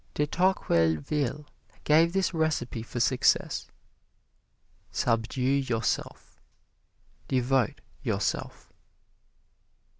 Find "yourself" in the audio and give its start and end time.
5.43-6.39, 8.01-8.73